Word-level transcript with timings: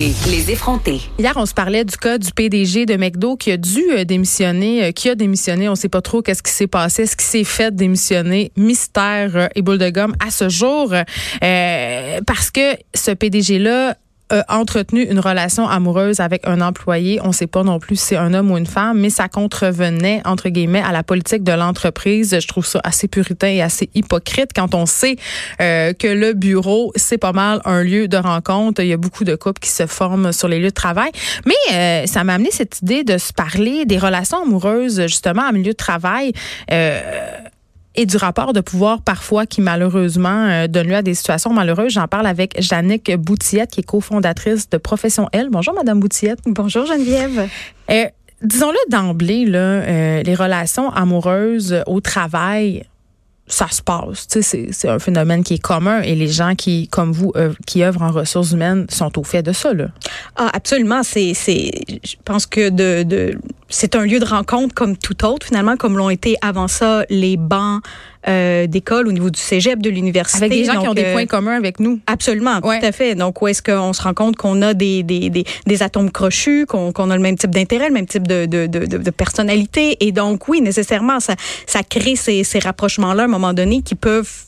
Les. 0.00 0.12
Hier, 1.18 1.32
on 1.34 1.44
se 1.44 1.52
parlait 1.52 1.84
du 1.84 1.96
cas 1.96 2.18
du 2.18 2.30
PDG 2.30 2.86
de 2.86 2.94
McDo 2.94 3.34
qui 3.34 3.50
a 3.50 3.56
dû 3.56 3.82
euh, 3.90 4.04
démissionner, 4.04 4.84
euh, 4.84 4.92
qui 4.92 5.08
a 5.08 5.16
démissionné. 5.16 5.66
On 5.66 5.72
ne 5.72 5.76
sait 5.76 5.88
pas 5.88 6.02
trop 6.02 6.22
qu'est-ce 6.22 6.44
qui 6.44 6.52
s'est 6.52 6.68
passé, 6.68 7.04
ce 7.04 7.16
qui 7.16 7.24
s'est 7.24 7.42
fait 7.42 7.74
démissionner? 7.74 8.52
Mystère 8.56 9.34
euh, 9.34 9.48
et 9.56 9.62
boule 9.62 9.78
de 9.78 9.90
gomme 9.90 10.14
à 10.24 10.30
ce 10.30 10.48
jour, 10.48 10.94
parce 11.40 12.52
que 12.52 12.76
ce 12.94 13.10
PDG-là 13.10 13.96
a 14.30 14.58
entretenu 14.58 15.02
une 15.02 15.20
relation 15.20 15.68
amoureuse 15.68 16.20
avec 16.20 16.46
un 16.46 16.60
employé. 16.60 17.20
On 17.22 17.28
ne 17.28 17.32
sait 17.32 17.46
pas 17.46 17.62
non 17.62 17.78
plus 17.78 17.96
si 17.96 18.08
c'est 18.08 18.16
un 18.16 18.34
homme 18.34 18.50
ou 18.50 18.58
une 18.58 18.66
femme, 18.66 18.98
mais 18.98 19.10
ça 19.10 19.28
contrevenait, 19.28 20.22
entre 20.24 20.48
guillemets, 20.48 20.82
à 20.82 20.92
la 20.92 21.02
politique 21.02 21.42
de 21.42 21.52
l'entreprise. 21.52 22.38
Je 22.40 22.46
trouve 22.46 22.66
ça 22.66 22.80
assez 22.84 23.08
puritain 23.08 23.48
et 23.48 23.62
assez 23.62 23.90
hypocrite 23.94 24.50
quand 24.54 24.74
on 24.74 24.86
sait 24.86 25.16
euh, 25.60 25.92
que 25.92 26.08
le 26.08 26.32
bureau, 26.32 26.92
c'est 26.96 27.18
pas 27.18 27.32
mal 27.32 27.60
un 27.64 27.82
lieu 27.82 28.08
de 28.08 28.16
rencontre. 28.16 28.82
Il 28.82 28.88
y 28.88 28.92
a 28.92 28.96
beaucoup 28.96 29.24
de 29.24 29.34
couples 29.34 29.60
qui 29.60 29.70
se 29.70 29.86
forment 29.86 30.32
sur 30.32 30.48
les 30.48 30.58
lieux 30.58 30.68
de 30.68 30.74
travail. 30.74 31.10
Mais 31.46 31.54
euh, 31.72 32.06
ça 32.06 32.24
m'a 32.24 32.34
amené 32.34 32.50
cette 32.50 32.80
idée 32.82 33.04
de 33.04 33.18
se 33.18 33.32
parler 33.32 33.84
des 33.84 33.98
relations 33.98 34.42
amoureuses, 34.42 35.02
justement, 35.02 35.42
en 35.42 35.52
milieu 35.52 35.72
de 35.72 35.76
travail. 35.76 36.32
Euh, 36.70 37.00
et 37.98 38.06
du 38.06 38.16
rapport 38.16 38.52
de 38.52 38.60
pouvoir 38.60 39.02
parfois 39.02 39.44
qui 39.44 39.60
malheureusement 39.60 40.46
euh, 40.46 40.68
donne 40.68 40.86
lieu 40.86 40.94
à 40.94 41.02
des 41.02 41.14
situations 41.14 41.52
malheureuses. 41.52 41.92
J'en 41.92 42.06
parle 42.06 42.28
avec 42.28 42.54
Jannick 42.62 43.14
Boutillette, 43.16 43.72
qui 43.72 43.80
est 43.80 43.82
cofondatrice 43.82 44.70
de 44.70 44.76
Profession 44.76 45.28
L. 45.32 45.48
Bonjour, 45.50 45.74
Madame 45.74 45.98
Boutillette. 45.98 46.38
Bonjour, 46.46 46.86
Geneviève. 46.86 47.48
Euh, 47.90 48.04
disons-le 48.40 48.78
d'emblée, 48.88 49.46
là, 49.46 49.58
euh, 49.58 50.22
les 50.22 50.34
relations 50.36 50.90
amoureuses 50.90 51.82
au 51.88 52.00
travail, 52.00 52.84
ça 53.48 53.68
se 53.70 53.82
passe. 53.82 54.26
C'est 54.28 54.88
un 54.88 54.98
phénomène 54.98 55.42
qui 55.42 55.54
est 55.54 55.62
commun 55.62 56.00
et 56.02 56.14
les 56.14 56.28
gens 56.28 56.54
qui, 56.54 56.88
comme 56.88 57.12
vous, 57.12 57.32
qui 57.66 57.82
œuvrent 57.82 58.02
en 58.02 58.10
ressources 58.10 58.52
humaines 58.52 58.86
sont 58.90 59.18
au 59.18 59.24
fait 59.24 59.42
de 59.42 59.52
ça. 59.52 59.72
Là. 59.74 59.88
Ah, 60.36 60.50
absolument. 60.52 61.02
C'est, 61.02 61.32
je 61.34 62.14
pense 62.24 62.46
que 62.46 62.68
de, 62.68 63.02
de 63.02 63.38
c'est 63.68 63.96
un 63.96 64.04
lieu 64.04 64.18
de 64.18 64.24
rencontre 64.24 64.74
comme 64.74 64.96
tout 64.96 65.24
autre, 65.24 65.46
finalement, 65.46 65.76
comme 65.76 65.96
l'ont 65.96 66.10
été 66.10 66.36
avant 66.42 66.68
ça 66.68 67.04
les 67.10 67.36
bancs 67.36 67.82
euh, 68.28 68.66
d'école 68.66 69.08
au 69.08 69.12
niveau 69.12 69.30
du 69.30 69.40
cégep, 69.40 69.80
de 69.80 69.90
l'université. 69.90 70.44
Avec 70.44 70.58
des 70.58 70.64
gens 70.64 70.80
qui 70.80 70.88
ont 70.88 70.94
des 70.94 71.04
euh, 71.04 71.12
points 71.12 71.26
communs 71.26 71.56
avec 71.56 71.80
nous. 71.80 72.00
Absolument, 72.06 72.60
tout 72.60 72.68
à 72.68 72.92
fait. 72.92 73.14
Donc, 73.14 73.40
où 73.42 73.48
est-ce 73.48 73.62
qu'on 73.62 73.92
se 73.92 74.02
rend 74.02 74.14
compte 74.14 74.36
qu'on 74.36 74.62
a 74.62 74.74
des, 74.74 75.02
des, 75.02 75.30
des, 75.30 75.44
des, 75.66 75.82
atomes 75.82 76.10
crochus, 76.10 76.66
qu'on 76.66 77.10
a 77.10 77.16
le 77.16 77.22
même 77.22 77.36
type 77.36 77.50
d'intérêt, 77.50 77.88
le 77.88 77.94
même 77.94 78.06
type 78.06 78.26
de, 78.26 78.46
de, 78.46 78.66
de, 78.66 78.84
de, 78.84 79.10
personnalité? 79.10 79.96
Et 80.00 80.12
donc, 80.12 80.48
oui, 80.48 80.60
nécessairement, 80.60 81.20
ça, 81.20 81.34
ça 81.66 81.82
crée 81.82 82.16
ces, 82.16 82.44
ces 82.44 82.58
rapprochements-là 82.58 83.22
à 83.22 83.26
un 83.26 83.28
moment 83.28 83.54
donné 83.54 83.82
qui 83.82 83.94
peuvent 83.94 84.47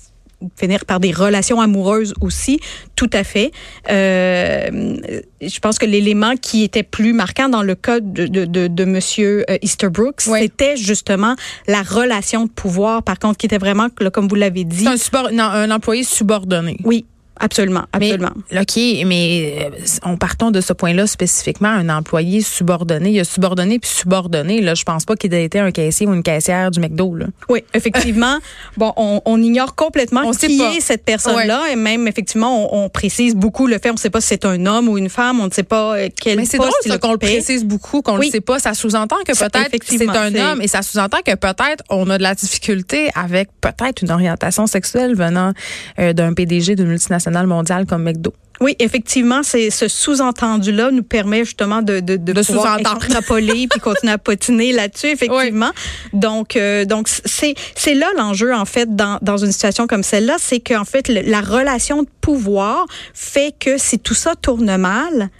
finir 0.56 0.84
par 0.84 1.00
des 1.00 1.12
relations 1.12 1.60
amoureuses 1.60 2.14
aussi, 2.20 2.60
tout 2.96 3.10
à 3.12 3.24
fait. 3.24 3.50
Euh, 3.90 4.96
je 5.40 5.58
pense 5.60 5.78
que 5.78 5.86
l'élément 5.86 6.34
qui 6.36 6.64
était 6.64 6.82
plus 6.82 7.12
marquant 7.12 7.48
dans 7.48 7.62
le 7.62 7.74
cas 7.74 8.00
de, 8.00 8.26
de, 8.26 8.44
de, 8.44 8.66
de 8.66 8.84
Monsieur 8.84 9.44
euh, 9.50 9.58
Easterbrook, 9.62 10.20
c'était 10.20 10.76
justement 10.76 11.34
la 11.66 11.82
relation 11.82 12.44
de 12.44 12.50
pouvoir, 12.50 13.02
par 13.02 13.18
contre, 13.18 13.36
qui 13.36 13.46
était 13.46 13.58
vraiment, 13.58 13.88
comme 14.12 14.28
vous 14.28 14.34
l'avez 14.34 14.64
dit, 14.64 14.86
un, 14.86 15.38
un 15.38 15.70
employé 15.70 16.04
subordonné. 16.04 16.76
Oui, 16.84 17.04
Absolument, 17.42 17.84
absolument. 17.94 18.32
Mais, 18.52 18.60
OK, 18.60 18.76
mais 19.06 19.70
en 20.02 20.12
euh, 20.12 20.16
partons 20.16 20.50
de 20.50 20.60
ce 20.60 20.74
point-là 20.74 21.06
spécifiquement, 21.06 21.68
un 21.70 21.88
employé 21.88 22.42
subordonné, 22.42 23.08
il 23.08 23.14
y 23.14 23.20
a 23.20 23.24
subordonné 23.24 23.78
puis 23.78 23.90
subordonné. 23.90 24.60
Là, 24.60 24.74
je 24.74 24.84
pense 24.84 25.06
pas 25.06 25.16
qu'il 25.16 25.32
ait 25.32 25.44
été 25.44 25.58
un 25.58 25.70
caissier 25.70 26.06
ou 26.06 26.12
une 26.12 26.22
caissière 26.22 26.70
du 26.70 26.80
McDo. 26.80 27.14
Là. 27.14 27.26
Oui, 27.48 27.64
effectivement. 27.72 28.36
bon, 28.76 28.92
on, 28.96 29.22
on, 29.24 29.42
ignore 29.42 29.74
complètement 29.74 30.20
on 30.26 30.32
qui 30.32 30.60
est 30.60 30.80
cette 30.80 31.02
personne-là, 31.04 31.72
et 31.72 31.76
même 31.76 32.06
effectivement, 32.06 32.74
on, 32.74 32.84
on, 32.84 32.88
précise 32.90 33.34
beaucoup 33.34 33.66
le 33.66 33.78
fait. 33.78 33.88
On 33.88 33.94
ne 33.94 33.98
sait 33.98 34.10
pas 34.10 34.20
si 34.20 34.28
c'est 34.28 34.44
un 34.44 34.66
homme 34.66 34.88
ou 34.88 34.98
une 34.98 35.08
femme. 35.08 35.40
On 35.40 35.46
ne 35.46 35.52
sait 35.52 35.62
pas 35.62 35.96
euh, 35.96 36.08
quel 36.14 36.36
Mais 36.36 36.44
c'est 36.44 36.58
drôle 36.58 36.70
qu'on 37.00 37.12
le 37.12 37.18
précise 37.18 37.64
beaucoup, 37.64 38.02
qu'on 38.02 38.18
ne 38.18 38.24
le 38.24 38.30
sait 38.30 38.42
pas. 38.42 38.58
Ça 38.58 38.74
sous-entend 38.74 39.16
que 39.26 39.32
peut-être 39.32 39.82
c'est 39.86 40.08
un 40.08 40.34
homme, 40.34 40.60
et 40.60 40.68
ça 40.68 40.82
sous-entend 40.82 41.18
que 41.24 41.34
peut-être 41.34 41.82
on 41.88 42.10
a 42.10 42.18
de 42.18 42.22
la 42.22 42.34
difficulté 42.34 43.08
avec 43.14 43.48
peut-être 43.62 44.02
une 44.02 44.10
orientation 44.10 44.66
sexuelle 44.66 45.14
venant 45.14 45.52
euh, 45.98 46.12
d'un 46.12 46.34
PDG 46.34 46.76
d'une 46.76 46.88
multinationale 46.88 47.29
comme 47.86 48.02
McDo. 48.02 48.32
Oui, 48.60 48.76
effectivement, 48.78 49.42
c'est 49.42 49.70
ce 49.70 49.88
sous-entendu-là 49.88 50.90
nous 50.90 51.02
permet 51.02 51.46
justement 51.46 51.80
de 51.80 52.00
de, 52.00 52.16
de, 52.16 52.32
de 52.32 52.42
pouvoir 52.42 52.78
extrapoler 52.78 53.66
puis 53.70 53.80
continuer 53.80 54.12
à 54.12 54.18
potiner 54.18 54.72
là-dessus, 54.72 55.06
effectivement. 55.06 55.70
Donc 56.12 56.56
euh, 56.56 56.84
donc 56.84 57.08
c'est 57.08 57.54
c'est 57.74 57.94
là 57.94 58.08
l'enjeu 58.18 58.54
en 58.54 58.66
fait 58.66 58.94
dans 58.94 59.18
dans 59.22 59.38
une 59.38 59.52
situation 59.52 59.86
comme 59.86 60.02
celle-là, 60.02 60.36
c'est 60.38 60.60
qu'en 60.60 60.84
fait 60.84 61.08
la 61.08 61.40
relation 61.40 62.02
de 62.02 62.08
pouvoir 62.20 62.86
fait 63.14 63.54
que 63.58 63.78
si 63.78 63.98
tout 63.98 64.14
ça 64.14 64.34
tourne 64.36 64.76
mal, 64.76 65.30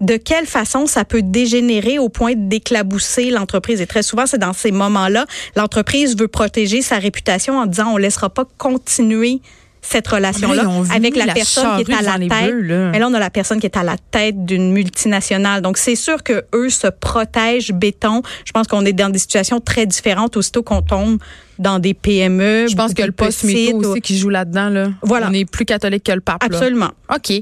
de 0.00 0.16
quelle 0.16 0.46
façon 0.46 0.86
ça 0.86 1.04
peut 1.04 1.22
dégénérer 1.22 1.98
au 1.98 2.08
point 2.08 2.32
d'éclabousser 2.34 3.30
l'entreprise? 3.30 3.82
Et 3.82 3.86
très 3.86 4.02
souvent, 4.02 4.26
c'est 4.26 4.38
dans 4.38 4.52
ces 4.52 4.72
moments-là, 4.72 5.26
l'entreprise 5.54 6.16
veut 6.16 6.28
protéger 6.28 6.80
sa 6.80 6.98
réputation 6.98 7.58
en 7.58 7.66
disant 7.66 7.92
on 7.92 7.96
laissera 7.98 8.30
pas 8.30 8.44
continuer 8.56 9.40
cette 9.84 10.08
relation-là 10.08 10.64
avec 10.94 11.16
la, 11.16 11.32
personne 11.32 11.84
qui 11.84 11.92
est 11.92 11.94
à 11.94 12.02
la 12.02 12.18
tête. 12.18 12.54
Mais 12.92 12.98
là, 12.98 13.06
on 13.08 13.14
a 13.14 13.18
la 13.18 13.30
personne 13.30 13.60
qui 13.60 13.66
est 13.66 13.76
à 13.76 13.82
la 13.82 13.96
tête 13.98 14.44
d'une 14.44 14.72
multinationale. 14.72 15.60
Donc, 15.60 15.76
c'est 15.76 15.94
sûr 15.94 16.22
que 16.22 16.44
eux 16.54 16.70
se 16.70 16.86
protègent 16.86 17.72
béton. 17.72 18.22
Je 18.44 18.52
pense 18.52 18.66
qu'on 18.66 18.84
est 18.84 18.92
dans 18.92 19.10
des 19.10 19.18
situations 19.18 19.60
très 19.60 19.86
différentes 19.86 20.36
aussitôt 20.36 20.62
qu'on 20.62 20.82
tombe 20.82 21.18
dans 21.58 21.78
des 21.78 21.94
PME. 21.94 22.66
Je 22.68 22.76
pense 22.76 22.94
que 22.94 23.02
le 23.02 23.12
poste 23.12 23.44
métro 23.44 23.78
aussi 23.78 24.00
qui 24.00 24.18
joue 24.18 24.28
là-dedans. 24.28 24.68
Là. 24.68 24.88
Voilà. 25.02 25.28
On 25.30 25.32
est 25.32 25.44
plus 25.44 25.64
catholique 25.64 26.04
que 26.04 26.12
le 26.12 26.20
pape. 26.20 26.42
Absolument. 26.42 26.90
OK. 27.14 27.32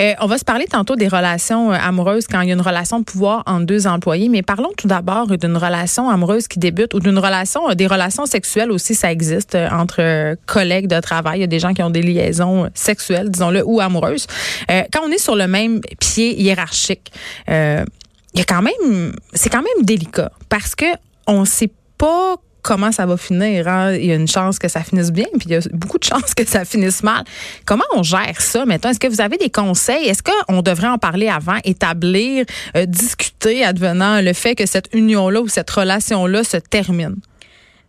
Euh, 0.00 0.12
on 0.20 0.26
va 0.26 0.38
se 0.38 0.44
parler 0.44 0.66
tantôt 0.66 0.96
des 0.96 1.08
relations 1.08 1.72
euh, 1.72 1.76
amoureuses 1.76 2.26
quand 2.26 2.40
il 2.40 2.48
y 2.48 2.50
a 2.50 2.54
une 2.54 2.60
relation 2.60 2.98
de 2.98 3.04
pouvoir 3.04 3.42
entre 3.46 3.66
deux 3.66 3.86
employés, 3.86 4.28
mais 4.28 4.42
parlons 4.42 4.70
tout 4.76 4.88
d'abord 4.88 5.26
d'une 5.26 5.56
relation 5.56 6.08
amoureuse 6.08 6.48
qui 6.48 6.58
débute 6.58 6.94
ou 6.94 7.00
d'une 7.00 7.18
relation, 7.18 7.70
euh, 7.70 7.74
des 7.74 7.86
relations 7.86 8.26
sexuelles 8.26 8.70
aussi, 8.70 8.94
ça 8.94 9.12
existe 9.12 9.54
entre 9.54 10.36
collègues 10.46 10.88
de 10.88 11.00
travail. 11.00 11.38
Il 11.38 11.40
y 11.42 11.44
a 11.44 11.48
des 11.48 11.58
gens 11.58 11.74
qui 11.74 11.82
ont 11.82 11.90
des 11.90 12.02
liaisons 12.02 12.68
sexuelles, 12.74 13.30
disons-le, 13.30 13.62
ou 13.64 13.80
amoureuses. 13.80 14.26
quand 14.68 15.00
on 15.04 15.10
est 15.10 15.18
sur 15.18 15.36
le 15.36 15.46
même 15.46 15.80
pied 15.98 16.40
hiérarchique, 16.40 17.12
il 17.48 18.38
y 18.38 18.40
a 18.40 18.44
quand 18.44 18.62
même, 18.62 19.12
c'est 19.34 19.50
quand 19.50 19.62
même 19.62 19.84
délicat 19.84 20.30
parce 20.48 20.74
que 20.74 20.86
on 21.26 21.44
sait 21.44 21.70
pas 21.98 22.36
comment 22.62 22.92
ça 22.92 23.06
va 23.06 23.16
finir. 23.16 23.68
Hein? 23.68 23.94
Il 23.94 24.06
y 24.06 24.12
a 24.12 24.14
une 24.14 24.28
chance 24.28 24.58
que 24.58 24.68
ça 24.68 24.82
finisse 24.82 25.10
bien, 25.10 25.26
puis 25.38 25.46
il 25.46 25.52
y 25.52 25.54
a 25.56 25.60
beaucoup 25.72 25.98
de 25.98 26.04
chances 26.04 26.34
que 26.34 26.46
ça 26.46 26.64
finisse 26.64 27.02
mal. 27.02 27.24
Comment 27.64 27.84
on 27.94 28.02
gère 28.02 28.40
ça 28.40 28.64
maintenant? 28.64 28.90
Est-ce 28.90 29.00
que 29.00 29.08
vous 29.08 29.20
avez 29.20 29.36
des 29.36 29.50
conseils? 29.50 30.06
Est-ce 30.06 30.22
qu'on 30.22 30.62
devrait 30.62 30.88
en 30.88 30.98
parler 30.98 31.28
avant, 31.28 31.58
établir, 31.64 32.44
euh, 32.76 32.86
discuter 32.86 33.64
advenant 33.64 34.20
le 34.20 34.32
fait 34.32 34.54
que 34.54 34.66
cette 34.66 34.88
union-là 34.92 35.40
ou 35.40 35.48
cette 35.48 35.70
relation-là 35.70 36.44
se 36.44 36.56
termine? 36.56 37.16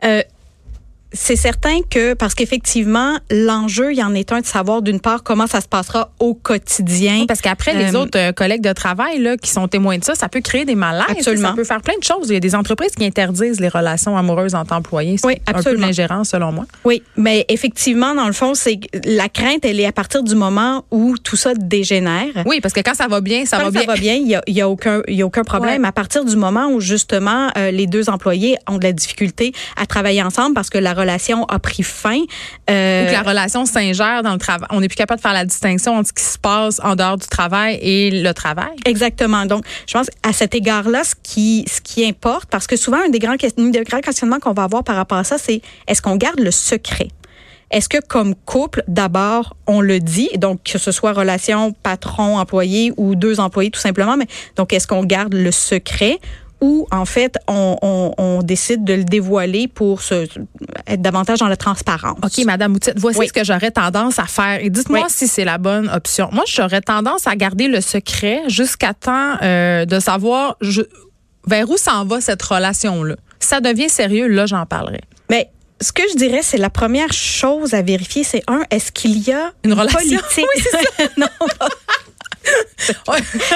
Euh, 0.03 0.21
c'est 1.13 1.35
certain 1.35 1.81
que, 1.89 2.13
parce 2.13 2.35
qu'effectivement, 2.35 3.17
l'enjeu, 3.29 3.91
il 3.91 3.97
y 3.97 4.03
en 4.03 4.13
est 4.15 4.31
un 4.31 4.39
de 4.39 4.45
savoir 4.45 4.81
d'une 4.81 4.99
part 4.99 5.23
comment 5.23 5.47
ça 5.47 5.59
se 5.59 5.67
passera 5.67 6.11
au 6.19 6.33
quotidien. 6.33 7.25
Parce 7.27 7.41
qu'après, 7.41 7.73
les 7.73 7.95
euh, 7.95 7.99
autres 7.99 8.17
euh, 8.17 8.31
collègues 8.31 8.61
de 8.61 8.71
travail 8.71 9.19
là, 9.19 9.35
qui 9.35 9.49
sont 9.49 9.67
témoins 9.67 9.97
de 9.97 10.03
ça, 10.03 10.15
ça 10.15 10.29
peut 10.29 10.41
créer 10.41 10.63
des 10.63 10.75
malaises. 10.75 11.05
Absolument. 11.09 11.49
Ça 11.49 11.55
peut 11.55 11.63
faire 11.63 11.81
plein 11.81 11.97
de 11.99 12.03
choses. 12.03 12.29
Il 12.29 12.33
y 12.33 12.37
a 12.37 12.39
des 12.39 12.55
entreprises 12.55 12.91
qui 12.91 13.05
interdisent 13.05 13.59
les 13.59 13.67
relations 13.67 14.17
amoureuses 14.17 14.55
entre 14.55 14.73
employés. 14.73 15.17
C'est 15.17 15.27
oui, 15.27 15.41
absolument. 15.45 15.59
un 15.59 15.81
peu 15.81 15.87
l'ingérence, 15.87 16.29
selon 16.29 16.51
moi. 16.51 16.65
Oui, 16.85 17.03
mais 17.17 17.45
effectivement, 17.49 18.15
dans 18.15 18.27
le 18.27 18.33
fond, 18.33 18.53
c'est 18.53 18.79
la 19.03 19.27
crainte, 19.27 19.65
elle 19.65 19.79
est 19.79 19.85
à 19.85 19.91
partir 19.91 20.23
du 20.23 20.35
moment 20.35 20.85
où 20.91 21.17
tout 21.17 21.35
ça 21.35 21.53
dégénère. 21.55 22.43
Oui, 22.45 22.61
parce 22.61 22.73
que 22.73 22.79
quand 22.79 22.95
ça 22.95 23.07
va 23.07 23.19
bien, 23.19 23.45
ça 23.45 23.57
va 23.57 23.69
bien. 23.69 23.81
ça 23.81 23.87
va 23.87 23.95
bien, 23.95 24.15
il 24.15 24.27
y 24.27 24.35
a, 24.35 24.41
y 24.47 24.61
a, 24.61 24.69
aucun, 24.69 25.01
y 25.07 25.21
a 25.21 25.25
aucun 25.25 25.43
problème. 25.43 25.83
À 25.83 25.91
partir 25.91 26.23
du 26.23 26.37
moment 26.37 26.67
où, 26.67 26.79
justement, 26.79 27.49
euh, 27.57 27.71
les 27.71 27.87
deux 27.87 28.09
employés 28.09 28.57
ont 28.69 28.77
de 28.77 28.83
la 28.83 28.93
difficulté 28.93 29.51
à 29.75 29.85
travailler 29.85 30.23
ensemble 30.23 30.53
parce 30.53 30.69
que 30.69 30.77
la 30.77 30.93
relation 31.01 31.45
a 31.45 31.59
pris 31.59 31.83
fin. 31.83 32.19
Euh, 32.69 33.03
Ou 33.03 33.07
que 33.07 33.13
la 33.13 33.21
relation 33.21 33.65
s'ingère 33.65 34.23
dans 34.23 34.33
le 34.33 34.39
travail. 34.39 34.67
On 34.71 34.81
n'est 34.81 34.87
plus 34.87 34.95
capable 34.95 35.19
de 35.19 35.21
faire 35.21 35.33
la 35.33 35.45
distinction 35.45 35.95
entre 35.97 36.09
ce 36.09 36.13
qui 36.13 36.23
se 36.23 36.37
passe 36.37 36.79
en 36.83 36.95
dehors 36.95 37.17
du 37.17 37.27
travail 37.27 37.79
et 37.81 38.11
le 38.11 38.33
travail. 38.33 38.71
Exactement. 38.85 39.45
Donc, 39.45 39.65
je 39.87 39.93
pense 39.93 40.09
à 40.23 40.33
cet 40.33 40.55
égard-là, 40.55 41.03
ce 41.03 41.15
qui, 41.21 41.65
ce 41.67 41.81
qui 41.81 42.05
importe, 42.05 42.49
parce 42.49 42.67
que 42.67 42.75
souvent, 42.75 42.99
un 43.05 43.09
des 43.09 43.19
grands, 43.19 43.35
des 43.35 43.83
grands 43.83 43.99
questionnements 43.99 44.39
qu'on 44.39 44.53
va 44.53 44.63
avoir 44.63 44.83
par 44.83 44.95
rapport 44.95 45.17
à 45.17 45.23
ça, 45.23 45.37
c'est 45.37 45.61
est-ce 45.87 46.01
qu'on 46.01 46.15
garde 46.15 46.39
le 46.39 46.51
secret? 46.51 47.09
Est-ce 47.71 47.87
que 47.87 48.05
comme 48.05 48.35
couple, 48.35 48.83
d'abord, 48.87 49.55
on 49.65 49.79
le 49.79 49.99
dit, 49.99 50.29
donc 50.37 50.63
que 50.63 50.77
ce 50.77 50.91
soit 50.91 51.13
relation 51.13 51.73
patron-employé 51.83 52.91
ou 52.97 53.15
deux 53.15 53.39
employés 53.39 53.71
tout 53.71 53.79
simplement, 53.79 54.17
mais 54.17 54.27
donc 54.57 54.73
est-ce 54.73 54.87
qu'on 54.87 55.05
garde 55.05 55.33
le 55.33 55.51
secret 55.51 56.19
ou 56.61 56.87
en 56.91 57.05
fait 57.05 57.37
on, 57.47 57.75
on, 57.81 58.13
on, 58.17 58.43
décide 58.43 58.83
de 58.83 58.93
le 58.93 59.03
dévoiler 59.03 59.67
pour 59.67 60.01
se, 60.01 60.27
être 60.87 61.01
davantage 61.01 61.39
dans 61.39 61.47
la 61.47 61.57
transparence. 61.57 62.17
OK, 62.23 62.45
Madame 62.45 62.73
Moutette, 62.73 62.99
voici 62.99 63.27
ce 63.27 63.33
que 63.33 63.43
j'aurais 63.43 63.71
tendance 63.71 64.19
à 64.19 64.25
faire. 64.25 64.63
Et 64.63 64.69
dites-moi 64.69 65.07
si 65.09 65.27
c'est 65.27 65.45
la 65.45 65.57
bonne 65.57 65.89
option. 65.89 66.29
Moi, 66.31 66.43
j'aurais 66.47 66.81
tendance 66.81 67.27
à 67.27 67.35
garder 67.35 67.67
le 67.67 67.81
secret 67.81 68.43
jusqu'à 68.47 68.93
temps 68.93 69.35
euh, 69.41 69.85
de 69.85 69.99
savoir 69.99 70.55
je, 70.61 70.81
vers 71.47 71.69
où 71.69 71.77
s'en 71.77 72.05
va 72.05 72.21
cette 72.21 72.41
relation-là. 72.41 73.15
Si 73.39 73.47
ça 73.47 73.59
devient 73.59 73.89
sérieux, 73.89 74.27
là, 74.27 74.45
j'en 74.45 74.65
parlerai. 74.65 75.01
Mais 75.29 75.49
ce 75.81 75.91
que 75.91 76.03
je 76.11 76.15
dirais, 76.15 76.41
c'est 76.43 76.57
la 76.57 76.69
première 76.69 77.11
chose 77.11 77.73
à 77.73 77.81
vérifier, 77.81 78.23
c'est 78.23 78.43
un, 78.47 78.61
est-ce 78.69 78.91
qu'il 78.91 79.17
y 79.17 79.31
a 79.31 79.51
une, 79.63 79.73
relation? 79.73 79.99
politique? 79.99 80.45
Oui, 80.99 81.05
non, 81.17 81.27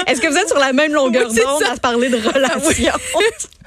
Est-ce 0.08 0.22
que 0.22 0.28
vous 0.28 0.38
êtes 0.38 0.48
sur 0.48 0.60
la 0.60 0.74
même 0.74 0.94
longueur 0.94 1.28
d'onde 1.30 1.64
à 1.72 1.78
parler 1.78 2.10
de 2.10 2.18
relations? 2.18 2.92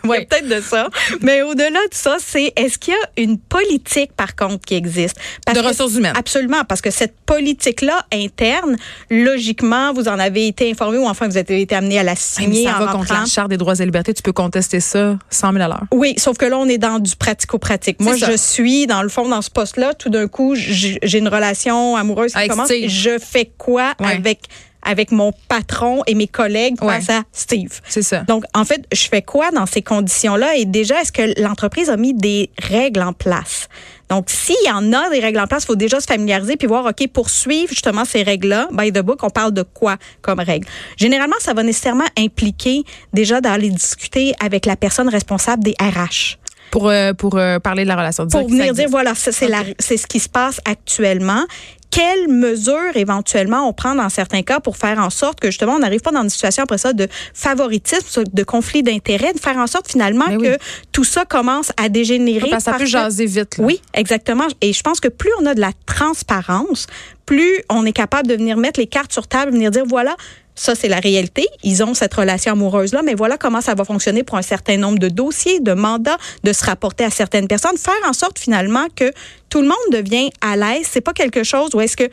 Oui. 0.05 0.25
peut-être 0.27 0.49
de 0.49 0.61
ça. 0.61 0.89
Mais 1.23 1.43
au-delà 1.43 1.81
de 1.81 1.93
ça, 1.93 2.17
c'est 2.21 2.53
est-ce 2.57 2.79
qu'il 2.79 2.95
y 2.95 2.97
a 2.97 3.23
une 3.23 3.39
politique, 3.39 4.13
par 4.13 4.37
contre, 4.37 4.65
qui 4.65 4.75
existe? 4.75 5.17
de 5.53 5.61
ressources 5.61 5.95
humaines. 5.95 6.15
Absolument, 6.17 6.65
parce 6.69 6.81
que 6.81 6.91
cette 6.91 7.19
politique-là, 7.27 8.07
interne, 8.13 8.77
logiquement, 9.11 9.93
vous 9.93 10.09
en 10.09 10.19
avez 10.19 10.47
été 10.47 10.71
informé 10.71 10.99
ou 10.99 11.07
enfin, 11.07 11.27
vous 11.27 11.37
avez 11.37 11.63
été 11.63 11.75
amené 11.75 11.99
à 11.99 12.03
la 12.03 12.17
signer. 12.17 12.65
ça 12.65 12.79
va 12.79 12.93
contre 12.93 13.13
la 13.13 13.25
Charte 13.27 13.49
des 13.51 13.57
droits 13.57 13.75
et 13.75 13.85
libertés. 13.85 14.15
Tu 14.15 14.23
peux 14.23 14.33
contester 14.33 14.81
ça 14.81 15.19
100 15.31 15.53
000 15.53 15.65
à 15.65 15.69
l'heure. 15.69 15.85
Oui, 15.93 16.15
sauf 16.17 16.39
que 16.39 16.47
là, 16.47 16.59
on 16.59 16.69
est 16.69 16.79
dans 16.79 16.99
du 16.99 17.17
pratico-pratique. 17.17 18.01
Moi, 18.01 18.17
je 18.17 18.37
suis, 18.37 18.87
dans 18.87 19.03
le 19.03 19.09
fond, 19.09 19.29
dans 19.29 19.43
ce 19.43 19.51
poste-là. 19.51 19.95
Tout 19.95 20.11
d'un 20.11 20.29
coup, 20.29 20.55
j'ai 20.55 21.19
une 21.19 21.29
relation 21.29 21.97
amoureuse 21.97 22.33
qui 22.35 22.49
commence. 22.49 22.71
Je 22.71 23.19
fais 23.19 23.51
quoi 23.59 23.95
avec 23.99 24.43
avec 24.89 25.13
mon 25.13 25.33
patron 25.49 26.03
et 26.07 26.15
mes 26.15 26.27
collègues 26.27 26.79
face 26.79 27.11
à 27.11 27.23
Steve. 27.31 27.81
C'est 27.87 28.03
ça. 28.03 28.23
Donc, 28.23 28.45
en 28.55 28.65
fait, 28.65 28.87
je 28.91 29.07
fais 29.07 29.21
quoi 29.21 29.51
dans 29.51 29.67
ces 29.67 29.83
conditions-là? 29.83 30.57
Et 30.57 30.65
déjà, 30.65 31.03
est-ce 31.03 31.13
que 31.13 31.39
l'entreprise 31.41 31.91
a 31.91 31.99
mis 31.99 32.15
des 32.15 32.49
règles 32.59 33.03
en 33.03 33.13
place? 33.13 33.69
Donc, 34.09 34.31
s'il 34.31 34.57
y 34.65 34.71
en 34.71 34.95
a 34.95 35.11
des 35.11 35.21
règles 35.21 35.41
en 35.41 35.47
place, 35.47 35.65
il 35.65 35.67
faut 35.67 35.77
déjà 35.77 36.01
se 36.01 36.07
familiariser 36.07 36.57
puis 36.57 36.67
voir, 36.67 36.87
OK, 36.87 37.07
pour 37.13 37.29
suivre 37.29 37.69
justement 37.69 38.07
ces 38.07 38.23
règles-là, 38.23 38.69
by 38.73 38.91
the 38.91 39.01
book, 39.01 39.23
on 39.23 39.29
parle 39.29 39.53
de 39.53 39.63
quoi 39.63 39.99
comme 40.23 40.41
règles? 40.41 40.67
Généralement, 40.97 41.37
ça 41.39 41.53
va 41.53 41.63
nécessairement 41.63 42.09
impliquer 42.17 42.83
déjà 43.13 43.43
d'aller 43.43 43.69
discuter 43.69 44.33
avec 44.41 44.65
la 44.65 44.77
personne 44.77 45.11
responsable 45.11 45.63
des 45.63 45.75
RH. 45.79 46.39
Pour, 46.71 46.89
euh, 46.89 47.13
pour 47.13 47.37
euh, 47.37 47.59
parler 47.59 47.85
de 47.85 47.89
la 47.89 47.97
relation. 47.97 48.27
Pour 48.27 48.49
venir 48.49 48.75
dire, 48.75 48.89
voilà, 48.91 49.13
c'est 49.15 49.97
ce 49.97 50.07
qui 50.07 50.21
se 50.21 50.29
passe 50.29 50.61
actuellement 50.65 51.45
quelles 51.91 52.29
mesures 52.29 52.97
éventuellement 52.97 53.69
on 53.69 53.73
prend 53.73 53.95
dans 53.95 54.09
certains 54.09 54.43
cas 54.43 54.61
pour 54.61 54.77
faire 54.77 54.99
en 54.99 55.11
sorte 55.11 55.41
que 55.41 55.49
justement 55.49 55.75
on 55.75 55.79
n'arrive 55.79 56.01
pas 56.01 56.11
dans 56.11 56.23
une 56.23 56.31
situation 56.31 56.63
après 56.63 56.79
ça 56.79 56.93
de 56.93 57.09
favoritisme, 57.35 58.25
de 58.31 58.43
conflit 58.43 58.83
d'intérêts, 58.83 59.33
de 59.33 59.39
faire 59.39 59.57
en 59.57 59.67
sorte 59.67 59.91
finalement 59.91 60.37
que 60.39 60.59
tout 60.93 61.05
ça 61.05 61.25
commence 61.25 61.73
à 61.77 61.89
dégénérer. 61.89 62.51
ça 62.61 62.75
peut 62.75 62.85
jaser 62.85 63.27
vite. 63.27 63.57
Oui, 63.59 63.81
exactement. 63.95 64.47
Et 64.61 64.73
je 64.73 64.83
pense 64.83 65.01
que 65.01 65.09
plus 65.09 65.31
on 65.41 65.47
a 65.47 65.55
de 65.55 65.61
la 65.61 65.73
transparence, 65.87 66.87
plus 67.27 67.63
on 67.69 67.85
est 67.87 67.93
capable 67.93 68.29
de 68.29 68.35
venir 68.35 68.57
mettre 68.57 68.81
les 68.81 68.87
cartes 68.87 69.13
sur 69.13 69.27
table, 69.27 69.53
venir 69.53 69.71
dire 69.71 69.85
voilà, 69.87 70.17
ça, 70.59 70.75
c'est 70.75 70.89
la 70.89 70.99
réalité. 70.99 71.47
Ils 71.63 71.85
ont 71.85 71.95
cette 71.95 72.13
relation 72.13 72.53
amoureuse-là, 72.53 73.03
mais 73.05 73.15
voilà 73.15 73.39
comment 73.39 73.61
ça 73.61 73.75
va 73.75 73.85
fonctionner 73.85 74.25
pour 74.25 74.37
un 74.37 74.43
certain 74.43 74.77
nombre 74.77 74.99
de 74.99 75.09
dossiers, 75.09 75.61
de 75.61 75.73
mandats, 75.73 76.19
de 76.43 76.53
se 76.53 76.65
rapporter 76.65 77.05
à 77.05 77.11
certaines 77.11 77.47
personnes, 77.47 77.77
faire 77.79 77.95
en 78.09 78.13
sorte 78.13 78.39
finalement 78.39 78.87
que 78.97 79.13
tout 79.51 79.61
le 79.61 79.69
monde 79.69 79.77
devient 79.93 80.31
à 80.41 80.57
l'aise. 80.57 80.87
C'est 80.91 81.01
pas 81.01 81.13
quelque 81.13 81.45
chose 81.45 81.71
où 81.75 81.81
est-ce 81.81 81.97
que 81.97 82.11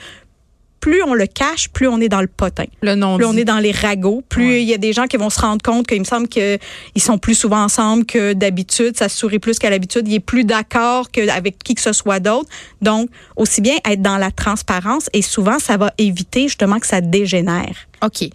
plus 0.85 1.01
on 1.01 1.15
le 1.15 1.25
cache, 1.25 1.69
plus 1.69 1.87
on 1.87 1.99
est 1.99 2.09
dans 2.09 2.21
le 2.21 2.27
potin. 2.27 2.65
Le 2.83 2.93
nom 2.93 3.15
plus 3.17 3.25
on 3.25 3.35
est 3.35 3.43
dans 3.43 3.57
les 3.57 3.71
ragots, 3.71 4.21
plus 4.29 4.61
il 4.61 4.67
y 4.67 4.73
a 4.75 4.77
des 4.77 4.93
gens 4.93 5.07
qui 5.07 5.17
vont 5.17 5.31
se 5.31 5.41
rendre 5.41 5.63
compte 5.63 5.87
qu'il 5.87 5.97
me 5.97 6.05
semble 6.05 6.27
qu'ils 6.27 6.59
sont 6.99 7.17
plus 7.17 7.33
souvent 7.33 7.63
ensemble 7.63 8.05
que 8.05 8.33
d'habitude, 8.33 8.95
ça 8.95 9.09
se 9.09 9.17
sourit 9.17 9.39
plus 9.39 9.57
qu'à 9.57 9.71
l'habitude, 9.71 10.07
il 10.07 10.13
est 10.13 10.19
plus 10.19 10.43
d'accord 10.43 11.09
qu'avec 11.09 11.57
qui 11.57 11.73
que 11.73 11.81
ce 11.81 11.91
soit 11.91 12.19
d'autre. 12.19 12.47
Donc, 12.83 13.09
aussi 13.35 13.61
bien 13.61 13.73
être 13.83 14.03
dans 14.03 14.17
la 14.17 14.29
transparence 14.29 15.09
et 15.13 15.23
souvent, 15.23 15.57
ça 15.57 15.75
va 15.75 15.91
éviter 15.97 16.43
justement 16.43 16.77
que 16.77 16.85
ça 16.85 17.01
dégénère. 17.01 17.75
OK. 18.03 18.29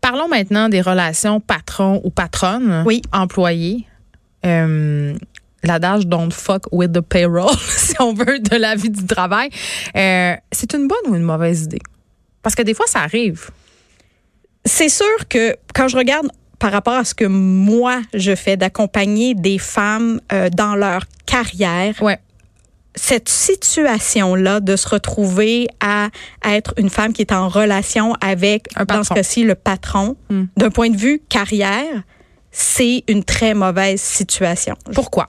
Parlons 0.00 0.28
maintenant 0.28 0.70
des 0.70 0.80
relations 0.80 1.38
patron 1.38 2.00
ou 2.02 2.08
patronne, 2.08 2.82
oui. 2.86 3.02
employé. 3.12 3.84
Euh, 4.46 5.14
l'adage 5.66 6.06
don't 6.06 6.32
fuck 6.32 6.66
with 6.72 6.92
the 6.92 7.00
payroll, 7.00 7.56
si 7.68 7.94
on 8.00 8.14
veut, 8.14 8.38
de 8.38 8.56
la 8.56 8.74
vie 8.74 8.90
du 8.90 9.06
travail. 9.06 9.50
Euh, 9.96 10.34
c'est 10.52 10.74
une 10.74 10.88
bonne 10.88 11.12
ou 11.12 11.14
une 11.14 11.22
mauvaise 11.22 11.62
idée? 11.62 11.82
Parce 12.42 12.54
que 12.54 12.62
des 12.62 12.74
fois, 12.74 12.86
ça 12.86 13.00
arrive. 13.00 13.50
C'est 14.64 14.88
sûr 14.88 15.28
que 15.28 15.56
quand 15.74 15.88
je 15.88 15.96
regarde 15.96 16.28
par 16.58 16.72
rapport 16.72 16.94
à 16.94 17.04
ce 17.04 17.14
que 17.14 17.24
moi, 17.24 18.00
je 18.14 18.34
fais 18.34 18.56
d'accompagner 18.56 19.34
des 19.34 19.58
femmes 19.58 20.20
euh, 20.32 20.48
dans 20.50 20.74
leur 20.74 21.04
carrière, 21.26 21.94
ouais. 22.00 22.18
cette 22.94 23.28
situation-là 23.28 24.60
de 24.60 24.76
se 24.76 24.88
retrouver 24.88 25.68
à, 25.80 26.08
être 26.44 26.72
une 26.78 26.90
femme 26.90 27.12
qui 27.12 27.22
est 27.22 27.32
en 27.32 27.48
relation 27.48 28.14
avec, 28.20 28.68
dans 28.86 29.04
ce 29.04 29.12
cas-ci, 29.12 29.44
le 29.44 29.54
patron, 29.54 30.16
hmm. 30.30 30.44
d'un 30.56 30.70
point 30.70 30.90
de 30.90 30.96
vue 30.96 31.20
carrière, 31.28 32.02
c'est 32.54 33.02
une 33.08 33.24
très 33.24 33.52
mauvaise 33.52 34.00
situation. 34.00 34.76
Pourquoi? 34.94 35.28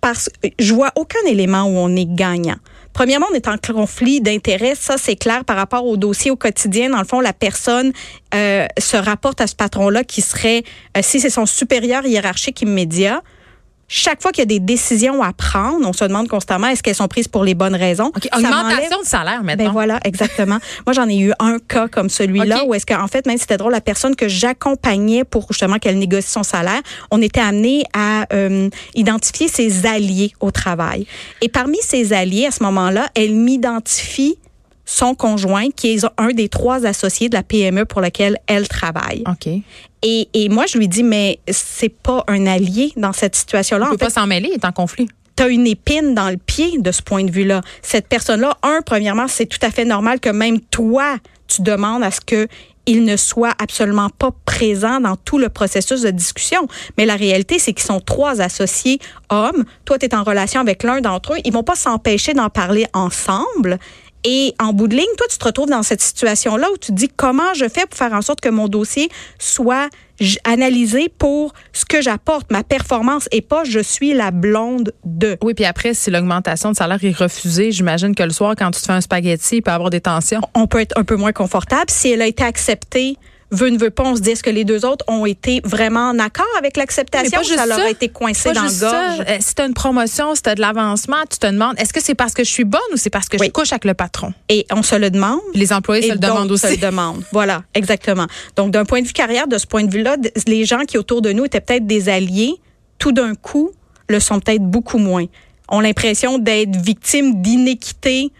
Parce 0.00 0.28
que 0.28 0.48
je 0.58 0.74
vois 0.74 0.90
aucun 0.96 1.24
élément 1.26 1.62
où 1.62 1.76
on 1.76 1.94
est 1.96 2.12
gagnant. 2.12 2.56
Premièrement, 2.92 3.26
on 3.32 3.34
est 3.34 3.48
en 3.48 3.56
conflit 3.56 4.20
d'intérêts, 4.20 4.74
ça 4.74 4.96
c'est 4.98 5.16
clair 5.16 5.44
par 5.44 5.56
rapport 5.56 5.86
au 5.86 5.96
dossier 5.96 6.30
au 6.30 6.36
quotidien. 6.36 6.90
Dans 6.90 6.98
le 6.98 7.04
fond, 7.04 7.20
la 7.20 7.32
personne 7.32 7.92
euh, 8.34 8.66
se 8.78 8.96
rapporte 8.96 9.40
à 9.40 9.46
ce 9.46 9.54
patron-là 9.54 10.04
qui 10.04 10.20
serait, 10.20 10.62
euh, 10.96 11.00
si 11.02 11.20
c'est 11.20 11.30
son 11.30 11.46
supérieur 11.46 12.04
hiérarchique 12.04 12.62
immédiat, 12.62 13.22
chaque 13.88 14.22
fois 14.22 14.32
qu'il 14.32 14.42
y 14.42 14.42
a 14.42 14.46
des 14.46 14.60
décisions 14.60 15.22
à 15.22 15.32
prendre, 15.32 15.86
on 15.86 15.92
se 15.92 16.04
demande 16.04 16.28
constamment 16.28 16.68
est-ce 16.68 16.82
qu'elles 16.82 16.94
sont 16.94 17.08
prises 17.08 17.28
pour 17.28 17.44
les 17.44 17.54
bonnes 17.54 17.74
raisons? 17.74 18.10
Augmentation 18.36 19.00
de 19.00 19.06
salaire 19.06 19.42
maintenant. 19.42 19.66
Ben 19.66 19.72
voilà, 19.72 20.00
exactement. 20.04 20.58
Moi, 20.86 20.94
j'en 20.94 21.08
ai 21.08 21.18
eu 21.18 21.32
un 21.38 21.58
cas 21.58 21.88
comme 21.88 22.08
celui-là 22.08 22.64
où 22.64 22.74
est-ce 22.74 22.86
qu'en 22.86 23.06
fait, 23.06 23.26
même 23.26 23.38
c'était 23.38 23.56
drôle, 23.56 23.72
la 23.72 23.80
personne 23.80 24.16
que 24.16 24.28
j'accompagnais 24.28 25.24
pour 25.24 25.46
justement 25.50 25.78
qu'elle 25.78 25.98
négocie 25.98 26.30
son 26.30 26.42
salaire, 26.42 26.80
on 27.10 27.20
était 27.22 27.40
amené 27.40 27.84
à 27.92 28.26
euh, 28.32 28.68
identifier 28.94 29.48
ses 29.48 29.86
alliés 29.86 30.32
au 30.40 30.50
travail. 30.50 31.06
Et 31.40 31.48
parmi 31.48 31.78
ses 31.82 32.12
alliés, 32.12 32.46
à 32.46 32.50
ce 32.50 32.62
moment-là, 32.62 33.08
elle 33.14 33.34
m'identifie 33.34 34.38
son 34.84 35.14
conjoint, 35.14 35.70
qui 35.70 35.94
est 35.94 36.06
un 36.18 36.28
des 36.28 36.48
trois 36.48 36.86
associés 36.86 37.28
de 37.28 37.34
la 37.34 37.42
PME 37.42 37.84
pour 37.84 38.00
laquelle 38.00 38.38
elle 38.46 38.68
travaille. 38.68 39.24
OK. 39.26 39.48
Et, 40.02 40.28
et 40.34 40.48
moi, 40.48 40.66
je 40.66 40.76
lui 40.76 40.88
dis, 40.88 41.02
mais 41.02 41.38
c'est 41.48 41.88
pas 41.88 42.24
un 42.28 42.46
allié 42.46 42.92
dans 42.96 43.12
cette 43.12 43.34
situation-là. 43.36 43.86
On 43.88 43.90
peut 43.92 43.98
pas 43.98 44.10
s'en 44.10 44.26
mêler, 44.26 44.48
il 44.50 44.54
est 44.54 44.64
en 44.64 44.72
conflit 44.72 45.08
tu 45.36 45.42
as 45.42 45.48
une 45.48 45.66
épine 45.66 46.14
dans 46.14 46.30
le 46.30 46.36
pied 46.36 46.78
de 46.78 46.92
ce 46.92 47.02
point 47.02 47.24
de 47.24 47.30
vue-là. 47.30 47.60
Cette 47.82 48.06
personne-là, 48.08 48.56
un, 48.62 48.82
premièrement, 48.82 49.26
c'est 49.28 49.46
tout 49.46 49.58
à 49.62 49.70
fait 49.70 49.84
normal 49.84 50.20
que 50.20 50.30
même 50.30 50.60
toi, 50.60 51.16
tu 51.48 51.62
demandes 51.62 52.04
à 52.04 52.10
ce 52.10 52.20
que 52.20 52.46
il 52.86 53.04
ne 53.04 53.16
soit 53.16 53.54
absolument 53.58 54.10
pas 54.10 54.30
présent 54.44 55.00
dans 55.00 55.16
tout 55.16 55.38
le 55.38 55.48
processus 55.48 56.02
de 56.02 56.10
discussion. 56.10 56.68
Mais 56.98 57.06
la 57.06 57.16
réalité, 57.16 57.58
c'est 57.58 57.72
qu'ils 57.72 57.86
sont 57.86 58.00
trois 58.00 58.42
associés 58.42 58.98
hommes. 59.30 59.64
Toi, 59.84 59.98
tu 59.98 60.06
es 60.06 60.14
en 60.14 60.22
relation 60.22 60.60
avec 60.60 60.82
l'un 60.82 61.00
d'entre 61.00 61.32
eux. 61.32 61.38
Ils 61.44 61.52
vont 61.52 61.62
pas 61.62 61.76
s'empêcher 61.76 62.34
d'en 62.34 62.50
parler 62.50 62.86
ensemble. 62.92 63.78
Et 64.24 64.54
en 64.58 64.72
bout 64.72 64.88
de 64.88 64.96
ligne, 64.96 65.04
toi, 65.18 65.26
tu 65.30 65.36
te 65.36 65.44
retrouves 65.44 65.68
dans 65.68 65.82
cette 65.82 66.00
situation-là 66.00 66.68
où 66.72 66.78
tu 66.78 66.92
te 66.92 66.96
dis 66.96 67.08
comment 67.08 67.52
je 67.54 67.68
fais 67.68 67.86
pour 67.86 67.98
faire 67.98 68.14
en 68.14 68.22
sorte 68.22 68.40
que 68.40 68.48
mon 68.48 68.68
dossier 68.68 69.10
soit 69.38 69.88
analysé 70.44 71.08
pour 71.08 71.52
ce 71.72 71.84
que 71.84 72.00
j'apporte, 72.00 72.50
ma 72.50 72.62
performance 72.62 73.28
et 73.32 73.42
pas 73.42 73.64
je 73.64 73.80
suis 73.80 74.14
la 74.14 74.30
blonde 74.30 74.92
de. 75.04 75.36
Oui, 75.42 75.54
puis 75.54 75.64
après, 75.64 75.92
si 75.92 76.10
l'augmentation 76.10 76.70
de 76.70 76.76
salaire 76.76 77.02
est 77.02 77.16
refusée, 77.16 77.72
j'imagine 77.72 78.14
que 78.14 78.22
le 78.22 78.30
soir, 78.30 78.54
quand 78.56 78.70
tu 78.70 78.80
te 78.80 78.86
fais 78.86 78.92
un 78.92 79.00
spaghetti, 79.00 79.56
il 79.56 79.62
peut 79.62 79.70
y 79.70 79.74
avoir 79.74 79.90
des 79.90 80.00
tensions. 80.00 80.40
On 80.54 80.66
peut 80.66 80.80
être 80.80 80.96
un 80.98 81.04
peu 81.04 81.16
moins 81.16 81.32
confortable. 81.32 81.90
Si 81.90 82.10
elle 82.10 82.22
a 82.22 82.26
été 82.26 82.44
acceptée, 82.44 83.16
veut 83.50 83.70
ne 83.70 83.78
veut 83.78 83.90
pas, 83.90 84.04
on 84.04 84.16
se 84.16 84.20
dit 84.20 84.30
est-ce 84.30 84.42
que 84.42 84.50
les 84.50 84.64
deux 84.64 84.84
autres 84.84 85.04
ont 85.08 85.26
été 85.26 85.60
vraiment 85.64 86.10
en 86.10 86.18
accord 86.18 86.46
avec 86.58 86.76
l'acceptation? 86.76 87.40
Ou 87.40 87.44
ça 87.44 87.66
leur 87.66 87.80
a 87.80 87.90
été 87.90 88.08
coincé 88.08 88.52
dans 88.52 88.62
le 88.62 88.80
gorge? 88.80 89.26
Euh, 89.28 89.36
si 89.40 89.54
tu 89.54 89.62
une 89.62 89.74
promotion, 89.74 90.34
si 90.34 90.42
tu 90.42 90.54
de 90.54 90.60
l'avancement, 90.60 91.22
tu 91.30 91.38
te 91.38 91.46
demandes 91.46 91.74
est-ce 91.78 91.92
que 91.92 92.02
c'est 92.02 92.14
parce 92.14 92.34
que 92.34 92.44
je 92.44 92.50
suis 92.50 92.64
bonne 92.64 92.80
ou 92.92 92.96
c'est 92.96 93.10
parce 93.10 93.28
que 93.28 93.38
je 93.42 93.50
couche 93.50 93.72
avec 93.72 93.84
le 93.84 93.94
patron? 93.94 94.32
Et 94.48 94.66
on 94.70 94.82
se 94.82 94.96
le 94.96 95.10
demande. 95.10 95.40
Les 95.54 95.72
employés 95.72 96.02
se 96.08 96.12
le 96.12 96.18
demandent 96.18 96.50
aussi. 96.50 96.66
se 96.66 96.72
le 96.72 96.76
demandent. 96.90 97.22
Voilà, 97.32 97.62
exactement. 97.74 98.26
Donc, 98.56 98.70
d'un 98.70 98.84
point 98.84 99.00
de 99.00 99.06
vue 99.06 99.12
carrière, 99.12 99.46
de 99.46 99.58
ce 99.58 99.66
point 99.66 99.84
de 99.84 99.90
vue-là, 99.90 100.16
les 100.46 100.64
gens 100.64 100.80
qui 100.80 100.98
autour 100.98 101.22
de 101.22 101.32
nous 101.32 101.44
étaient 101.44 101.60
peut-être 101.60 101.86
des 101.86 102.08
alliés, 102.08 102.54
tout 102.98 103.12
d'un 103.12 103.34
coup, 103.34 103.70
le 104.08 104.20
sont 104.20 104.40
peut-être 104.40 104.62
beaucoup 104.62 104.98
moins. 104.98 105.26
Ont 105.68 105.80
l'impression 105.80 106.38
d'être 106.38 106.76
victimes 106.76 107.40
d'inéquité 107.40 108.30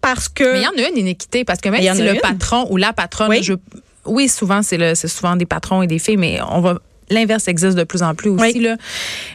parce 0.00 0.28
que. 0.28 0.44
Mais 0.44 0.60
il 0.60 0.64
y 0.64 0.82
en 0.82 0.84
a 0.84 0.88
une 0.88 0.98
inéquité 0.98 1.44
parce 1.44 1.60
que 1.60 1.68
même 1.68 1.94
si 1.94 2.02
le 2.02 2.20
patron 2.20 2.66
ou 2.70 2.76
la 2.76 2.92
patronne, 2.92 3.42
je 3.42 3.54
oui, 4.06 4.28
souvent, 4.28 4.62
c'est 4.62 4.94
c'est 4.94 5.08
souvent 5.08 5.36
des 5.36 5.46
patrons 5.46 5.82
et 5.82 5.86
des 5.86 5.98
filles, 5.98 6.16
mais 6.16 6.40
on 6.50 6.60
va 6.60 6.78
l'inverse 7.10 7.48
existe 7.48 7.76
de 7.76 7.84
plus 7.84 8.02
en 8.02 8.14
plus 8.14 8.30
aussi. 8.30 8.60
Là. 8.60 8.76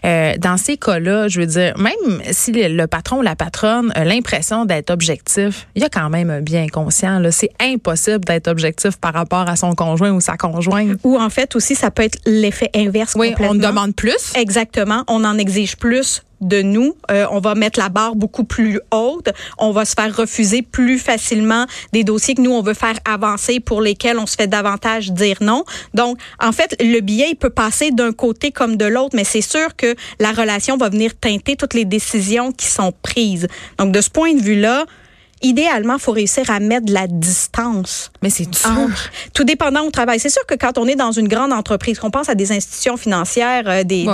Euh, 0.06 0.34
dans 0.40 0.58
ces 0.58 0.78
cas-là, 0.78 1.28
je 1.28 1.42
veux 1.42 1.46
dire, 1.46 1.78
même 1.78 2.22
si 2.32 2.52
le, 2.52 2.86
patron 2.88 3.20
ou 3.20 3.22
la 3.22 3.36
patronne 3.36 3.92
a 3.96 4.06
l'impression 4.06 4.66
d'être 4.66 4.90
objectif, 4.90 5.68
il 5.76 5.82
y 5.82 5.86
a 5.86 5.90
quand 5.90 6.10
même 6.10 6.30
un 6.30 6.42
bien 6.42 6.64
inconscient. 6.64 7.22
C'est 7.32 7.52
impossible 7.60 8.26
d'être 8.26 8.48
objectif 8.48 8.98
par 8.98 9.14
rapport 9.14 9.48
à 9.50 9.56
son 9.56 9.76
conjoint 9.76 10.12
ou 10.12 10.22
sa 10.22 10.38
conjointe. 10.38 10.98
Ou 11.04 11.18
en 11.20 11.30
fait 11.30 11.56
aussi, 11.56 11.76
ça 11.76 11.92
peut 11.92 12.04
être 12.04 12.18
l'effet 12.26 12.70
inverse. 12.74 13.14
Oui, 13.16 13.34
on 13.40 13.56
demande 13.56 13.94
plus. 13.96 14.34
Exactement. 14.36 15.04
On 15.08 15.24
en 15.24 15.38
exige 15.38 15.76
plus 15.76 16.24
de 16.42 16.62
nous. 16.62 16.96
Euh, 17.12 17.26
on 17.32 17.40
va 17.40 17.56
mettre 17.56 17.80
la 17.80 17.90
barre 17.90 18.16
beaucoup 18.16 18.44
plus 18.44 18.80
haute. 18.92 19.30
On 19.58 19.72
va 19.72 19.86
se 19.86 19.94
faire 19.94 20.16
refuser 20.16 20.62
plus 20.62 21.00
facilement 21.00 21.66
des 21.94 22.04
dossiers 22.04 22.36
que 22.36 22.42
nous, 22.42 22.52
on 22.52 22.62
veut 22.62 22.74
faire 22.74 22.98
avancer 23.06 23.60
pour 23.60 23.82
lesquels 23.82 24.18
on 24.18 24.26
se 24.26 24.36
fait 24.36 24.48
davantage 24.48 25.12
dire 25.12 25.38
non. 25.42 25.64
Donc, 25.94 26.18
en 26.42 26.52
fait, 26.52 26.76
le 26.80 27.00
billet, 27.00 27.30
il 27.32 27.36
peut 27.36 27.50
passer 27.50 27.92
d'un 27.92 28.12
côté 28.12 28.52
comme 28.52 28.78
de 28.78 28.86
l'autre, 28.86 29.16
mais 29.16 29.24
c'est 29.24 29.42
sûr 29.42 29.76
que 29.76 29.96
la 30.20 30.32
relation 30.32 30.78
va 30.78 30.90
venir 30.90 31.16
teinter 31.16 31.56
toutes 31.56 31.74
les 31.74 31.86
décisions 31.86 32.52
qui 32.52 32.68
sont 32.68 32.94
prises. 33.02 33.48
Donc, 33.78 33.92
de 33.92 34.02
ce 34.02 34.10
point 34.10 34.34
de 34.34 34.42
vue-là, 34.42 34.86
idéalement, 35.46 35.96
il 35.96 36.00
faut 36.00 36.12
réussir 36.12 36.50
à 36.50 36.60
mettre 36.60 36.86
de 36.86 36.94
la 36.94 37.08
distance. 37.08 38.12
Mais 38.22 38.30
c'est 38.30 38.50
dur. 38.50 38.90
tout 39.34 39.44
dépendant 39.44 39.82
au 39.82 39.92
travail. 39.92 40.20
C'est 40.20 40.30
sûr 40.30 40.46
que 40.46 40.56
quand 40.56 40.78
on 40.78 40.88
est 40.88 40.96
dans 40.96 41.12
une 41.12 41.28
grande 41.28 41.54
entreprise, 41.54 42.00
qu'on 42.00 42.12
pense 42.12 42.30
à 42.30 42.36
des 42.36 42.52
institutions 42.52 42.98
financières, 42.98 43.64
euh, 43.68 43.84
des, 43.84 44.06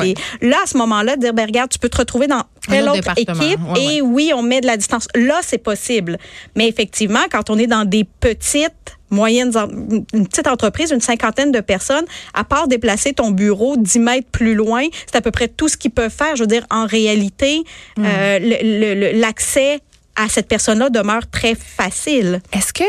là, 0.41 0.57
à 0.63 0.67
ce 0.67 0.77
moment-là, 0.77 1.15
dire, 1.15 1.33
ben, 1.33 1.45
regarde, 1.45 1.69
tu 1.69 1.79
peux 1.79 1.89
te 1.89 1.97
retrouver 1.97 2.27
dans 2.27 2.43
telle 2.67 2.87
autre, 2.89 3.13
équipe 3.17 3.59
et 3.77 4.01
oui, 4.01 4.31
on 4.35 4.43
met 4.43 4.61
de 4.61 4.67
la 4.67 4.77
distance. 4.77 5.07
Là, 5.15 5.39
c'est 5.41 5.57
possible. 5.57 6.17
Mais 6.55 6.67
effectivement, 6.67 7.21
quand 7.31 7.49
on 7.49 7.57
est 7.57 7.67
dans 7.67 7.85
des 7.85 8.03
petites 8.03 8.97
moyennes, 9.09 9.51
une 10.13 10.27
petite 10.27 10.47
entreprise, 10.47 10.91
une 10.91 11.01
cinquantaine 11.01 11.51
de 11.51 11.59
personnes, 11.59 12.05
à 12.33 12.43
part 12.43 12.67
déplacer 12.67 13.13
ton 13.13 13.31
bureau 13.31 13.75
10 13.77 13.99
mètres 13.99 14.27
plus 14.31 14.55
loin, 14.55 14.85
c'est 15.05 15.17
à 15.17 15.21
peu 15.21 15.31
près 15.31 15.47
tout 15.47 15.67
ce 15.67 15.77
qu'ils 15.77 15.91
peuvent 15.91 16.11
faire. 16.11 16.35
Je 16.35 16.43
veux 16.43 16.47
dire, 16.47 16.65
en 16.69 16.85
réalité, 16.85 17.63
hmm. 17.97 18.03
euh, 18.05 19.11
l'accès 19.13 19.81
à 20.21 20.29
cette 20.29 20.47
personne-là 20.47 20.89
demeure 20.89 21.29
très 21.29 21.55
facile. 21.55 22.41
Est-ce 22.53 22.73
que 22.73 22.83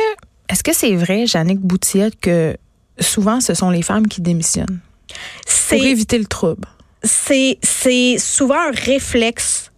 est-ce 0.48 0.62
que 0.62 0.74
c'est 0.74 0.94
vrai, 0.94 1.26
Jannick 1.26 1.60
Boutillette, 1.60 2.20
que 2.20 2.56
souvent 3.00 3.40
ce 3.40 3.54
sont 3.54 3.70
les 3.70 3.82
femmes 3.82 4.06
qui 4.06 4.20
démissionnent 4.20 4.80
pour 5.68 5.82
éviter 5.82 6.18
le 6.18 6.26
trouble? 6.26 6.68
C'est 7.02 7.58
c'est 7.62 8.18
souvent 8.18 8.60
un 8.60 8.70
réflexe 8.70 9.72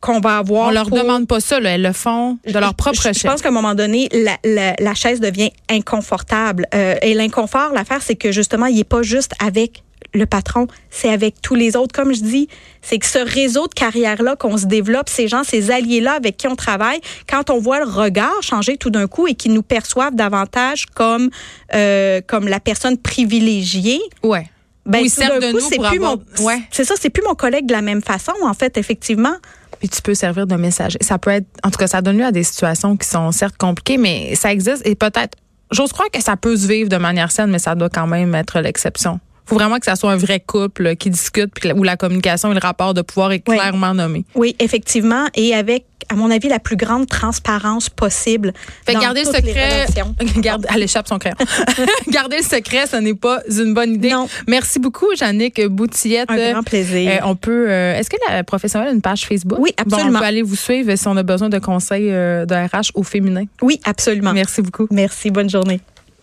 qu'on 0.00 0.20
va 0.20 0.38
avoir. 0.38 0.68
On 0.68 0.70
leur 0.70 0.90
demande 0.90 1.26
pas 1.26 1.40
ça, 1.40 1.60
là, 1.60 1.70
elles 1.70 1.82
le 1.82 1.92
font 1.92 2.38
de 2.46 2.58
leur 2.58 2.74
propre 2.74 3.02
chef. 3.02 3.18
Je 3.18 3.26
pense 3.26 3.42
qu'à 3.42 3.48
un 3.48 3.52
moment 3.52 3.74
donné, 3.74 4.08
la, 4.12 4.36
la, 4.44 4.74
la, 4.78 4.94
chaise 4.94 5.20
devient 5.20 5.50
inconfortable. 5.70 6.66
Euh, 6.74 6.96
et 7.02 7.14
l'inconfort, 7.14 7.72
l'affaire, 7.72 8.02
c'est 8.02 8.16
que 8.16 8.32
justement, 8.32 8.66
il 8.66 8.78
est 8.78 8.84
pas 8.84 9.02
juste 9.02 9.32
avec 9.38 9.84
le 10.14 10.26
patron, 10.26 10.66
c'est 10.90 11.08
avec 11.08 11.40
tous 11.40 11.54
les 11.54 11.76
autres. 11.76 11.94
Comme 11.94 12.14
je 12.14 12.22
dis, 12.22 12.48
c'est 12.80 12.98
que 12.98 13.06
ce 13.06 13.18
réseau 13.18 13.66
de 13.66 13.74
carrière-là 13.74 14.36
qu'on 14.36 14.56
se 14.56 14.66
développe, 14.66 15.08
ces 15.08 15.28
gens, 15.28 15.44
ces 15.44 15.70
alliés-là 15.70 16.12
avec 16.12 16.36
qui 16.36 16.48
on 16.48 16.56
travaille, 16.56 17.00
quand 17.28 17.50
on 17.50 17.58
voit 17.58 17.80
le 17.80 17.86
regard 17.86 18.42
changer 18.42 18.76
tout 18.76 18.90
d'un 18.90 19.06
coup 19.06 19.26
et 19.26 19.34
qu'ils 19.34 19.52
nous 19.52 19.62
perçoivent 19.62 20.14
davantage 20.14 20.86
comme 20.86 21.30
euh, 21.74 22.20
comme 22.26 22.48
la 22.48 22.60
personne 22.60 22.98
privilégiée. 22.98 24.00
Ouais. 24.22 24.46
Ben, 24.84 25.00
oui, 25.02 25.10
tout 25.10 25.20
d'un 25.20 25.52
coup, 25.52 25.60
c'est 25.60 25.78
plus 25.78 26.00
mon, 26.00 26.20
ouais. 26.40 26.60
c'est 26.72 26.84
ça, 26.84 26.94
c'est 26.98 27.10
plus 27.10 27.22
mon 27.22 27.36
collègue 27.36 27.66
de 27.66 27.72
la 27.72 27.82
même 27.82 28.02
façon, 28.02 28.32
en 28.42 28.52
fait, 28.52 28.76
effectivement 28.76 29.36
puis 29.82 29.88
tu 29.88 30.00
peux 30.00 30.14
servir 30.14 30.46
de 30.46 30.54
messager. 30.54 30.98
Ça 31.00 31.18
peut 31.18 31.30
être, 31.30 31.48
en 31.64 31.70
tout 31.72 31.76
cas, 31.76 31.88
ça 31.88 32.02
donne 32.02 32.18
lieu 32.18 32.24
à 32.24 32.30
des 32.30 32.44
situations 32.44 32.96
qui 32.96 33.08
sont 33.08 33.32
certes 33.32 33.56
compliquées, 33.56 33.98
mais 33.98 34.36
ça 34.36 34.52
existe 34.52 34.86
et 34.86 34.94
peut-être, 34.94 35.36
j'ose 35.72 35.92
croire 35.92 36.08
que 36.08 36.22
ça 36.22 36.36
peut 36.36 36.56
se 36.56 36.68
vivre 36.68 36.88
de 36.88 36.98
manière 36.98 37.32
saine, 37.32 37.50
mais 37.50 37.58
ça 37.58 37.74
doit 37.74 37.88
quand 37.88 38.06
même 38.06 38.32
être 38.36 38.60
l'exception 38.60 39.18
faut 39.46 39.56
vraiment 39.56 39.78
que 39.78 39.84
ça 39.84 39.96
soit 39.96 40.12
un 40.12 40.16
vrai 40.16 40.40
couple 40.40 40.96
qui 40.96 41.10
discute 41.10 41.52
où 41.74 41.82
la 41.82 41.96
communication 41.96 42.50
et 42.50 42.54
le 42.54 42.60
rapport 42.60 42.94
de 42.94 43.02
pouvoir 43.02 43.32
est 43.32 43.40
clairement 43.40 43.94
nommé. 43.94 44.24
Oui, 44.34 44.56
effectivement, 44.58 45.26
et 45.34 45.54
avec 45.54 45.84
à 46.08 46.14
mon 46.14 46.30
avis, 46.30 46.48
la 46.48 46.58
plus 46.58 46.76
grande 46.76 47.06
transparence 47.06 47.88
possible. 47.88 48.52
Fait 48.84 48.94
dans 48.94 49.00
garder 49.00 49.22
toutes 49.22 49.32
le 49.32 49.48
secret. 49.48 49.86
Garde, 50.38 50.66
elle 50.72 50.82
échappe 50.82 51.08
son 51.08 51.18
crayon. 51.18 51.36
garder 52.08 52.38
le 52.38 52.42
secret, 52.42 52.86
ce 52.86 52.96
n'est 52.96 53.14
pas 53.14 53.40
une 53.48 53.74
bonne 53.74 53.94
idée. 53.94 54.10
Non. 54.10 54.28
Merci 54.46 54.78
beaucoup, 54.78 55.06
Jannick 55.16 55.64
Boutillette. 55.66 56.30
Un 56.30 56.52
grand 56.52 56.62
plaisir. 56.62 57.10
Euh, 57.10 57.26
on 57.26 57.36
peut. 57.36 57.70
Euh, 57.70 57.96
est-ce 57.96 58.10
que 58.10 58.16
la 58.28 58.44
professionnelle 58.44 58.88
a 58.88 58.92
une 58.92 59.02
page 59.02 59.26
Facebook? 59.26 59.58
Oui, 59.58 59.72
absolument. 59.76 60.18
on 60.18 60.20
peut 60.20 60.26
aller 60.26 60.42
vous 60.42 60.56
suivre 60.56 60.94
si 60.94 61.08
on 61.08 61.16
a 61.16 61.22
besoin 61.22 61.48
de 61.48 61.58
conseils 61.58 62.10
euh, 62.10 62.44
de 62.44 62.54
RH 62.54 62.90
au 62.94 63.02
féminin. 63.02 63.44
Oui, 63.62 63.80
absolument. 63.84 64.32
Merci 64.32 64.62
beaucoup. 64.62 64.86
Merci. 64.90 65.30
Bonne 65.30 65.50
journée. 65.50 65.80